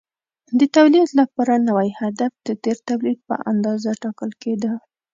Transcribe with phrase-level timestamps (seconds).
[0.59, 4.73] د تولید لپاره نوی هدف د تېر تولید په اندازه ټاکل کېده.